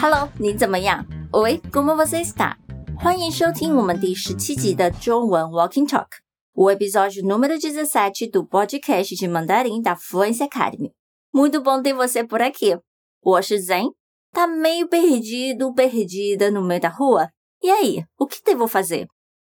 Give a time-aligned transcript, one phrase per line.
[0.00, 1.04] Hello，你怎么样？
[1.32, 2.54] Oi, como você está？
[2.96, 10.92] 欢迎收听我们第十七集的中文 Walking Talk，o episódio número 17 do podcast de mandarim da Fluency Academy.
[11.32, 12.78] Muito bom ter você por aqui.
[13.20, 13.90] 我是 Zen.
[14.32, 17.30] Tá meio perdido, perdida no meio da rua?
[17.62, 19.06] E aí, o que devo fazer?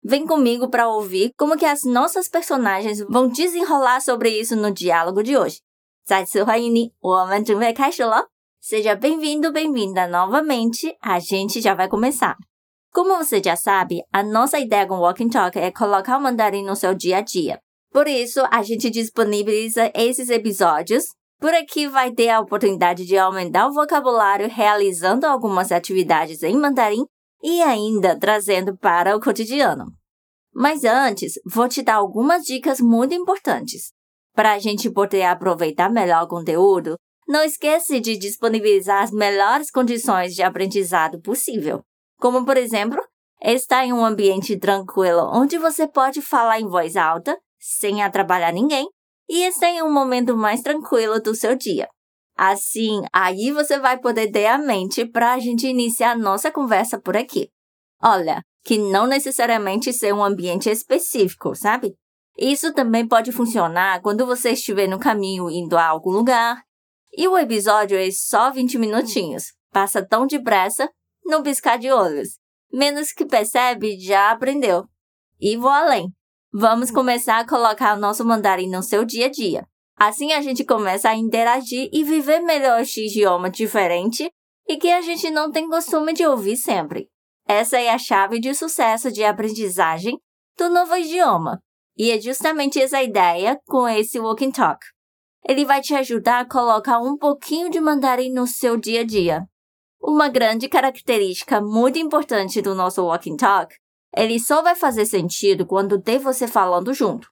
[0.03, 5.23] Vem comigo para ouvir como que as nossas personagens vão desenrolar sobre isso no diálogo
[5.23, 5.59] de hoje.
[6.07, 8.29] 再次欢迎你，我们准备开始了。
[8.66, 10.96] Seja bem-vindo, bem-vinda novamente.
[11.02, 12.38] A gente já vai começar.
[12.94, 16.74] Como você já sabe, a nossa ideia com Walking Talk é colocar o mandarim no
[16.74, 17.60] seu dia a dia.
[17.92, 21.04] Por isso, a gente disponibiliza esses episódios.
[21.42, 27.04] Por aqui vai ter a oportunidade de aumentar o vocabulário realizando algumas atividades em mandarim
[27.44, 29.92] e ainda trazendo para o cotidiano.
[30.56, 33.92] Mas antes, vou te dar algumas dicas muito importantes.
[34.34, 36.96] Para a gente poder aproveitar melhor o conteúdo,
[37.28, 41.84] não esqueça de disponibilizar as melhores condições de aprendizado possível,
[42.20, 43.02] como, por exemplo,
[43.42, 48.88] estar em um ambiente tranquilo onde você pode falar em voz alta, sem atrapalhar ninguém,
[49.30, 51.88] e estar em um momento mais tranquilo do seu dia.
[52.36, 57.16] Assim, aí você vai poder ter a mente para a gente iniciar nossa conversa por
[57.16, 57.50] aqui.
[58.02, 61.94] Olha, que não necessariamente ser um ambiente específico, sabe?
[62.38, 66.64] Isso também pode funcionar quando você estiver no caminho indo a algum lugar,
[67.16, 69.54] e o episódio é só 20 minutinhos.
[69.72, 70.90] Passa tão depressa,
[71.26, 72.40] não piscar de olhos.
[72.72, 74.86] Menos que percebe, já aprendeu.
[75.40, 76.08] E vou além.
[76.52, 79.66] Vamos começar a colocar o nosso mandarim no seu dia a dia.
[79.96, 84.30] Assim a gente começa a interagir e viver melhor este idioma diferente
[84.68, 87.10] e que a gente não tem costume de ouvir sempre.
[87.48, 90.18] Essa é a chave de sucesso de aprendizagem
[90.58, 91.60] do novo idioma.
[91.98, 94.80] E é justamente essa ideia com esse Walking Talk.
[95.48, 99.48] Ele vai te ajudar a colocar um pouquinho de mandarim no seu dia a dia.
[100.02, 103.76] Uma grande característica muito importante do nosso Walking Talk,
[104.16, 107.30] ele só vai fazer sentido quando tem você falando junto.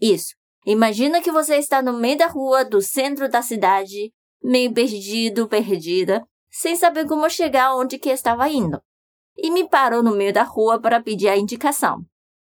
[0.00, 0.34] Isso.
[0.66, 6.26] Imagina que você está no meio da rua do centro da cidade, meio perdido, perdida,
[6.50, 8.80] sem saber como chegar onde que estava indo.
[9.36, 12.04] E me parou no meio da rua para pedir a indicação.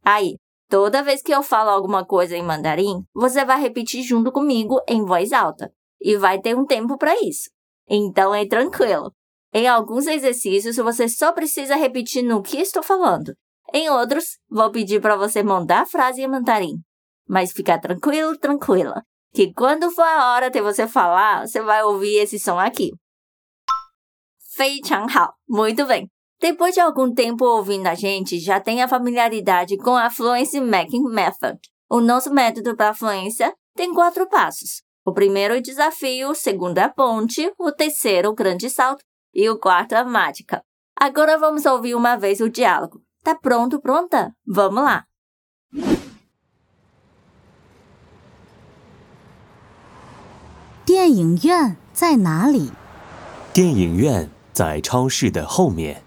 [0.04, 0.36] Aí,
[0.69, 5.05] Toda vez que eu falo alguma coisa em mandarim, você vai repetir junto comigo em
[5.05, 5.73] voz alta.
[6.01, 7.51] E vai ter um tempo para isso.
[7.89, 9.13] Então é tranquilo.
[9.53, 13.35] Em alguns exercícios, você só precisa repetir no que estou falando.
[13.73, 16.75] Em outros, vou pedir para você mandar a frase em mandarim.
[17.27, 19.03] Mas fica tranquilo, tranquila,
[19.35, 22.93] que quando for a hora de você falar, você vai ouvir esse som aqui.
[24.59, 26.11] 非常好, muito bem.
[26.43, 31.05] Depois de algum tempo ouvindo a gente, já tem a familiaridade com a Fluency Making
[31.09, 31.59] Method.
[31.91, 34.83] O nosso método para fluência tem quatro passos.
[35.05, 39.03] O primeiro é o desafio, o segundo é a ponte, o terceiro o grande salto
[39.35, 40.63] e o quarto a mágica.
[40.95, 43.01] Agora vamos ouvir uma vez o diálogo.
[43.25, 44.33] Tá pronto, pronta?
[44.47, 45.05] Vamos lá!
[50.85, 52.71] 电影院在哪里？
[53.53, 56.03] 电影院在超市的后面。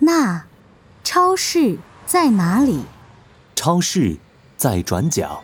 [0.00, 0.46] 那
[1.02, 2.84] 超市在哪里？
[3.54, 4.18] 超市
[4.56, 5.42] 在转角。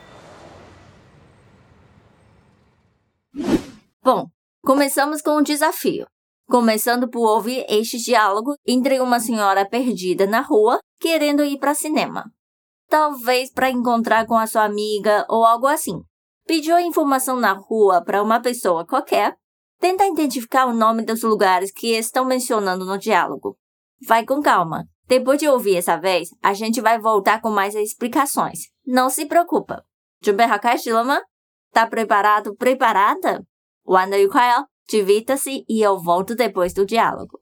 [4.02, 4.26] Bom,
[4.62, 6.06] começamos com o desafio.
[6.48, 12.30] Começando por ouvir este diálogo entre uma senhora perdida na rua querendo ir para cinema.
[12.90, 16.02] Talvez para encontrar com a sua amiga ou algo assim.
[16.46, 19.34] Pediu a informação na rua para uma pessoa qualquer.
[19.80, 23.56] Tenta identificar o nome dos lugares que estão mencionando no diálogo.
[24.06, 24.86] Vai com calma.
[25.06, 28.68] Depois de ouvir essa vez, a gente vai voltar com mais explicações.
[28.86, 29.84] Não se preocupa.
[30.20, 31.18] 准备好开始了吗?
[31.72, 33.44] Tá preparado, preparada?
[33.84, 34.66] 玩得愉快哦！
[34.88, 37.40] Divirta-se e eu volto depois do diálogo.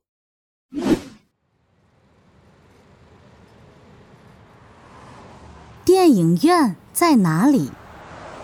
[5.85, 7.71] 电影院在哪里？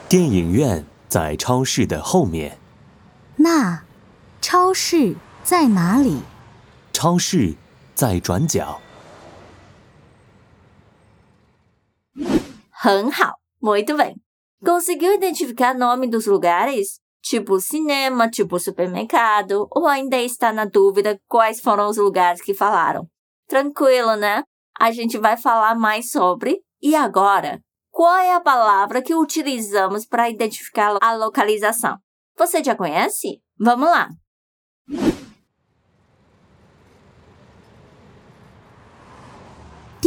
[0.09, 2.59] 电影院在超市的后面。
[3.37, 3.85] 那
[4.41, 6.23] 超市在哪里？
[6.93, 7.55] 超市
[8.01, 8.81] 在转角。
[12.71, 14.15] 很好，muito bem.
[14.65, 17.01] Conseguiu identificar nome dos lugares?
[17.23, 23.09] Tipo cinema, tipo supermercado, ou ainda está na dúvida quais foram os lugares que falaram?
[23.49, 24.45] Tranquilo, né?
[24.79, 26.61] A gente vai falar mais sobre.
[26.81, 27.61] E agora?
[27.91, 31.99] Qual é a palavra que utilizamos para identificar a localização?
[32.37, 33.41] Você já conhece?
[33.59, 34.09] Vamos lá!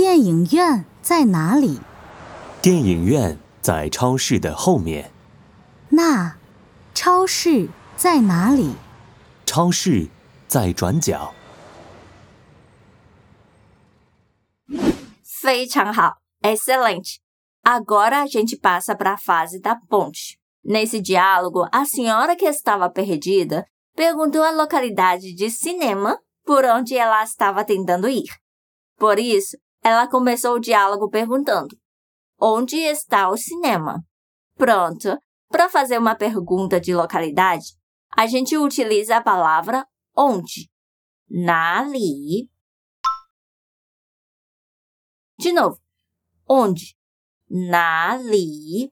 [0.04, 1.80] 电影院在哪里？
[2.60, 5.10] 电影院在超市的后面。
[5.88, 6.36] 那，
[6.92, 8.74] 超市在哪里？
[9.46, 10.08] 超市
[10.46, 11.32] 在转角。
[15.24, 17.16] 非常好，excelente.
[17.64, 20.36] Agora a gente passa para a fase da ponte.
[20.62, 23.64] Nesse diálogo, a senhora que estava perdida
[23.96, 28.28] perguntou a localidade de cinema por onde ela estava tentando ir.
[28.98, 31.76] Por isso, ela começou o diálogo perguntando:
[32.40, 34.02] Onde está o cinema?
[34.56, 35.18] Pronto!
[35.48, 37.66] Para fazer uma pergunta de localidade,
[38.10, 39.86] a gente utiliza a palavra
[40.16, 40.70] onde.
[41.28, 42.50] Nali.
[45.38, 45.78] De novo.
[46.48, 46.96] Onde?
[47.48, 48.90] Nali.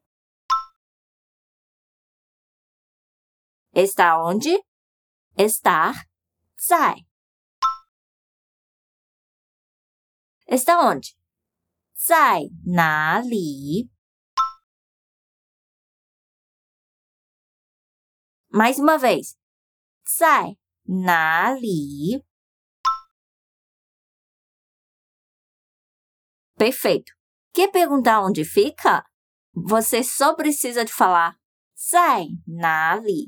[3.75, 4.63] Está onde?
[5.37, 5.95] Estar.
[6.63, 6.95] 在
[10.55, 11.17] Está onde?
[11.97, 13.89] Zai na li.
[18.53, 19.35] Mais uma vez.
[20.07, 22.23] Zai na li.
[26.59, 27.15] Perfeito.
[27.55, 29.03] Quer perguntar onde fica?
[29.55, 31.35] Você só precisa de falar
[31.75, 33.27] Zai na li.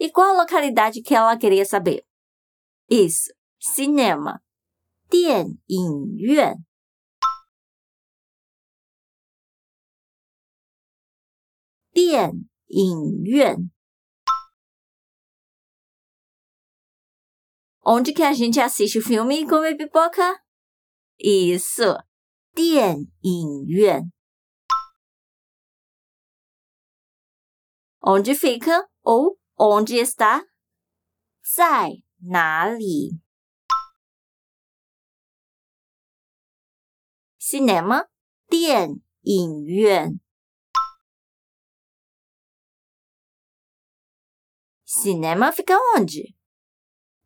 [0.00, 2.04] E qual a localidade que ela queria saber?
[2.92, 4.42] Is cinema.
[5.08, 6.66] 电影院。
[11.90, 13.70] 电影院。
[17.82, 20.42] Onde que a gente assiste o filme e come pipoca?
[21.18, 21.96] Isso,
[22.52, 24.12] 电影院。
[28.02, 30.44] Onde fica ou onde está?
[31.42, 33.20] 在哪里
[37.40, 38.08] ？Cinema
[38.46, 40.20] 电影院。
[44.86, 46.36] Cinema fica onde?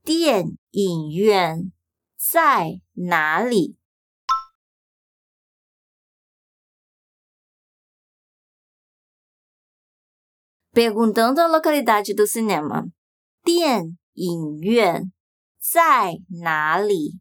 [0.02, 1.72] 电影院
[2.16, 3.76] 在哪里
[10.72, 12.90] ？Perguntando a localidade do cinema.
[13.42, 15.11] 电影院
[15.59, 17.19] 在哪里？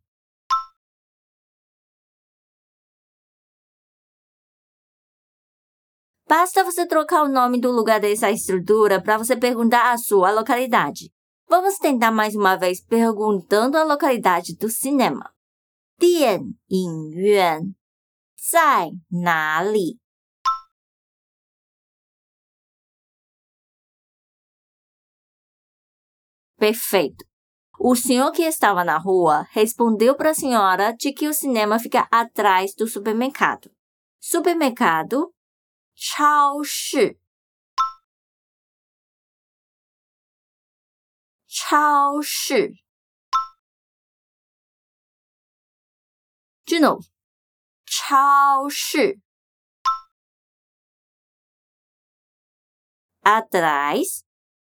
[6.27, 11.12] Basta você trocar o nome do lugar dessa estrutura para você perguntar a sua localidade.
[11.49, 15.32] Vamos tentar mais uma vez perguntando a localidade do cinema.
[15.99, 17.75] 电影院
[18.37, 19.99] 在哪里
[26.56, 27.25] ？Perfeito.
[27.79, 32.06] O senhor que estava na rua respondeu para a senhora de que o cinema fica
[32.11, 33.71] atrás do supermercado.
[34.21, 35.32] Supermercado,
[35.94, 37.19] 超市。
[41.47, 42.75] 超市。
[46.67, 47.05] De novo，
[47.85, 49.21] 超市。
[53.23, 54.25] Atrás，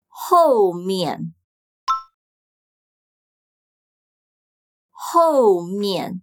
[0.08, 1.33] 后面。
[5.05, 6.23] 后面。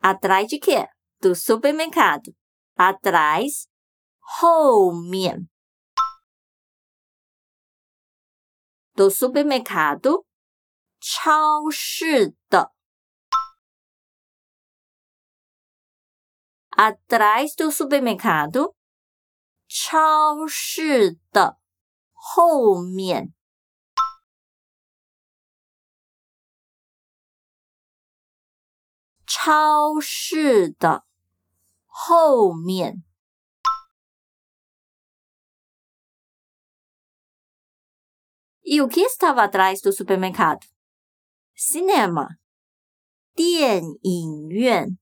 [0.00, 0.88] Atrás de quê?
[1.20, 2.34] Do supermercado.
[2.76, 3.68] Atrás,
[4.18, 5.48] 后面。
[8.94, 10.24] Do supermercado,
[11.00, 12.72] 超市的。
[16.76, 18.74] Atrás do supermercado,
[19.68, 21.58] 超市的
[22.12, 23.32] 后面。
[29.27, 31.03] 超市的
[31.85, 33.03] 后面。
[38.63, 40.65] E o que estava atrás do supermercado?
[41.55, 42.37] Cinema.
[43.35, 44.97] 电影院。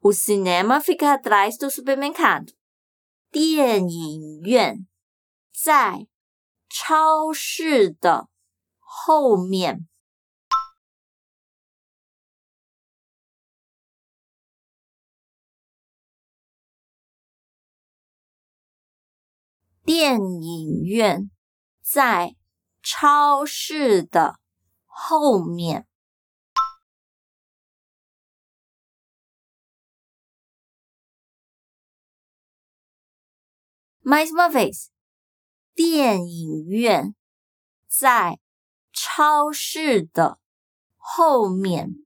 [0.00, 2.54] O cinema fica atrás do supermercado.
[3.30, 4.86] 电影院
[5.52, 6.06] 在
[6.68, 8.28] 超市的
[8.98, 9.86] 后面。
[19.84, 21.30] 电影院
[21.82, 22.34] 在
[22.82, 24.40] 超市的
[24.86, 25.86] 后面。
[34.02, 34.88] Mais uma vez，
[35.74, 37.14] 电影院
[37.86, 38.40] 在。
[38.95, 40.37] 超市的
[40.97, 42.05] 后面。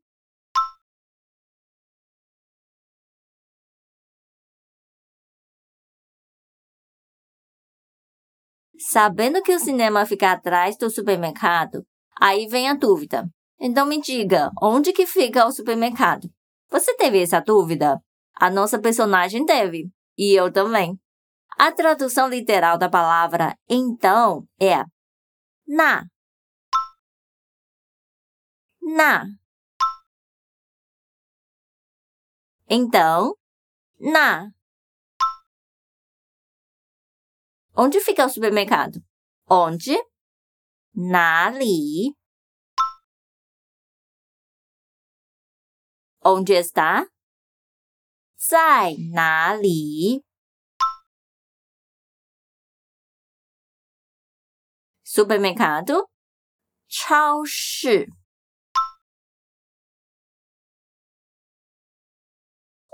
[8.77, 11.85] Sabendo que o cinema fica atrás do supermercado,
[12.19, 13.27] aí vem a dúvida.
[13.59, 16.29] Então me diga, onde que fica o supermercado?
[16.69, 17.99] Você teve essa dúvida?
[18.35, 20.99] A nossa personagem teve, e eu também.
[21.57, 24.83] A tradução literal da palavra então é
[25.67, 26.05] na.
[28.90, 29.24] na.
[32.68, 33.34] Então,
[33.98, 34.50] na.
[37.76, 39.00] Onde fica o supermercado?
[39.48, 39.96] Onde?
[40.94, 42.14] Nali.
[46.24, 47.06] Onde está?
[48.36, 50.22] Sai na li.
[55.04, 56.06] Supermercado?
[56.88, 58.19] Chao shi.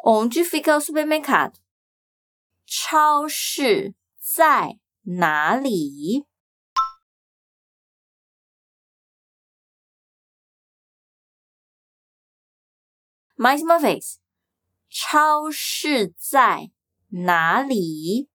[0.09, 1.59] Onde fica o supermercado？
[2.65, 6.25] 超市在哪里
[13.37, 14.21] ？Mais uma vez。
[14.89, 16.71] 超市在
[17.09, 18.31] 哪里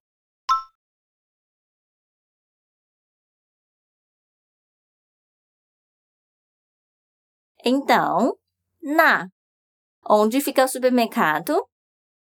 [7.63, 8.37] ？Então,
[8.81, 9.31] na
[10.11, 11.69] onde fica o supermercado?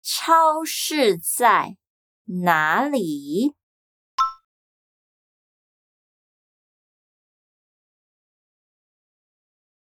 [0.01, 1.77] 超市在
[2.25, 3.55] 哪里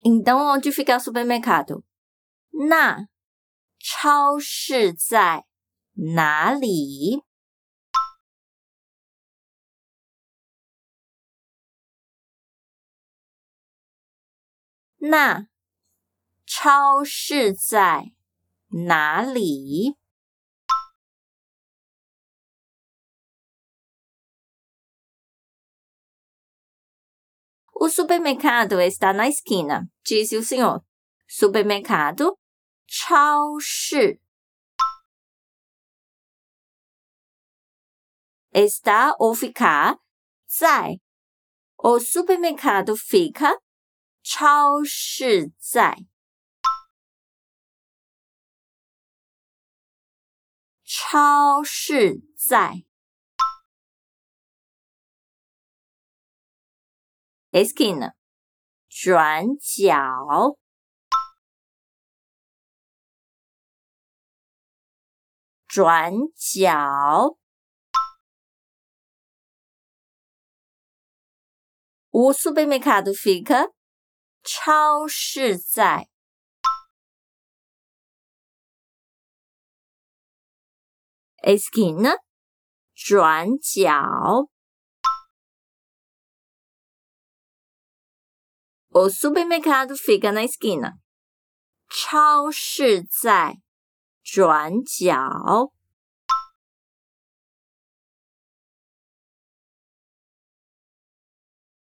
[0.04, 1.84] ？Então, onde fica o supermercado?
[2.52, 3.06] Na
[3.78, 5.44] 超市在
[5.94, 7.22] 哪里
[14.98, 15.46] 那
[16.56, 18.12] 超市在
[18.68, 19.96] 哪里
[27.73, 30.84] ？O supermercado está na esquina, disse o senhor.
[31.26, 32.38] Supermercado
[32.87, 34.20] 超市
[38.52, 39.99] está ou fica？
[40.46, 41.00] 在
[41.76, 43.61] o supermercado fica
[44.23, 45.96] 超市在
[50.96, 52.84] 超市在
[57.50, 58.14] esquina
[58.88, 60.56] 转角
[65.66, 67.36] 转角。
[72.12, 73.72] O supermercado fica
[74.44, 76.13] 超市在
[81.44, 82.16] esquina
[82.94, 84.48] 转角。
[88.90, 91.00] O supermercado fica na esquina。
[91.88, 93.56] 超市在
[94.22, 95.72] 转角。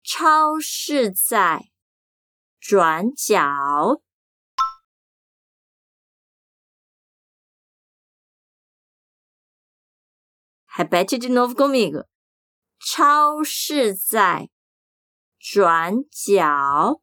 [0.02, 1.72] 超市在
[2.60, 4.02] 转角。
[10.73, 12.05] Repete de novo comigo。
[12.79, 14.49] 超市在
[15.39, 17.01] 转角。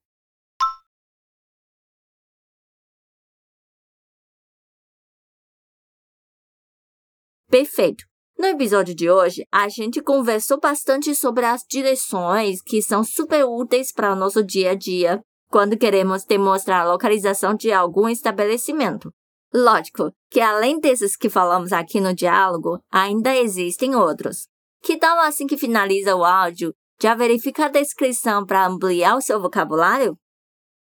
[7.49, 8.05] Perfeito!
[8.37, 13.93] No episódio de hoje, a gente conversou bastante sobre as direções que são super úteis
[13.93, 19.09] para o nosso dia a dia quando queremos demonstrar a localização de algum estabelecimento.
[19.52, 24.46] Lógico que além desses que falamos aqui no diálogo, ainda existem outros.
[24.82, 29.40] Que tal assim que finaliza o áudio, já verificar a descrição para ampliar o seu
[29.40, 30.16] vocabulário?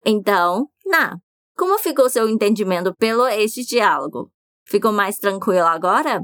[0.06, 1.18] Então, na,
[1.56, 4.30] como ficou seu entendimento pelo este diálogo?
[4.66, 6.22] Ficou mais tranquilo agora?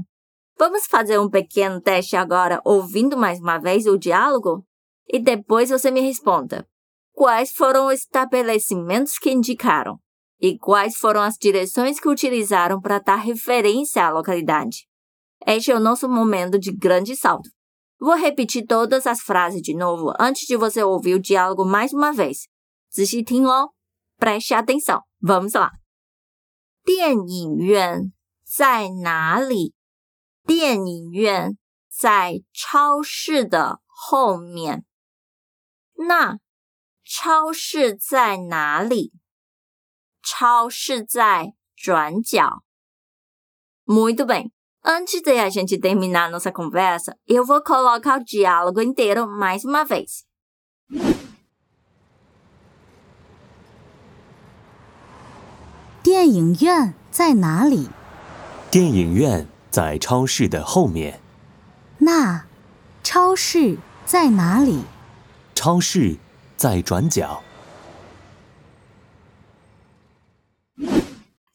[0.60, 4.66] Vamos fazer um pequeno teste agora, ouvindo mais uma vez o diálogo?
[5.08, 6.68] E depois você me responda.
[7.14, 10.00] Quais foram os estabelecimentos que indicaram?
[10.43, 14.87] E quais foram as direções que utilizaram para dar referência à localidade?
[15.47, 17.51] Este é o nosso momento de grande salto.
[18.01, 22.13] Vou repetir todas as frases de novo antes de você ouvir o diálogo mais uma
[22.13, 22.47] vez.
[22.91, 23.71] 仔细听哦，
[24.17, 25.03] preste atenção.
[25.21, 25.73] Vamos lá.
[26.85, 28.13] 电影院
[28.45, 29.75] 在哪里？
[30.47, 31.59] 电影院
[31.91, 34.85] 在超市的后面。
[35.97, 36.39] 那
[37.05, 39.13] 超市在哪里？
[40.24, 42.64] 超市在转角。
[43.86, 44.52] Muito bem.
[44.86, 49.84] Antes de a gente terminar nossa conversa, eu vou colocar o diálogo inteiro mais uma
[49.84, 50.26] vez.
[56.02, 57.90] 电影院在哪里？
[58.70, 61.22] 电影院在超市的后面。
[62.00, 62.46] 那
[63.04, 64.84] 超市在哪里？
[65.56, 66.18] 超市
[66.58, 67.42] 在转角。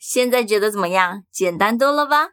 [0.08, 1.24] 现在觉得怎么样？
[1.32, 2.30] 简单多了吧？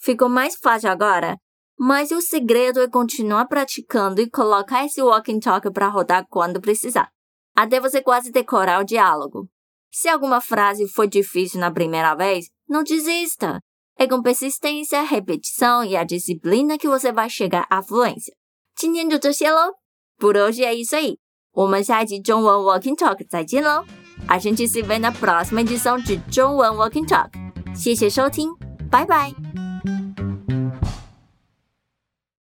[0.00, 1.36] Ficou mais fácil agora?
[1.78, 7.10] Mas o segredo é continuar praticando e colocar esse walking talk para rodar quando precisar,
[7.54, 9.48] até você quase decorar o diálogo.
[9.90, 13.60] Se alguma frase foi difícil na primeira vez, não desista.
[13.98, 18.34] É com persistência, repetição e a disciplina que você vai chegar à fluência.
[18.74, 19.72] 今天就这些喽。
[20.18, 21.18] Por hoje é isso aí.
[21.52, 23.99] 我们下一集中文 Walking Talk 再见喽
[24.31, 27.27] 下星期四晚的《百万之松》之中文 Walking Talk，
[27.75, 28.49] 谢谢收听，
[28.89, 29.33] 拜拜。